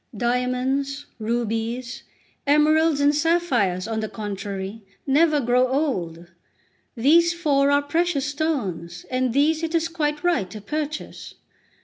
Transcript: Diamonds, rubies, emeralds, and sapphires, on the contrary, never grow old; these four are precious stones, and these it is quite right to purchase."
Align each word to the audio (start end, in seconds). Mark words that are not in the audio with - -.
Diamonds, 0.17 1.05
rubies, 1.19 2.01
emeralds, 2.47 2.99
and 2.99 3.13
sapphires, 3.13 3.87
on 3.87 3.99
the 3.99 4.09
contrary, 4.09 4.81
never 5.05 5.39
grow 5.39 5.67
old; 5.67 6.25
these 6.97 7.35
four 7.35 7.69
are 7.69 7.83
precious 7.83 8.25
stones, 8.25 9.05
and 9.11 9.31
these 9.31 9.61
it 9.61 9.75
is 9.75 9.87
quite 9.87 10.23
right 10.23 10.49
to 10.49 10.59
purchase." 10.59 11.35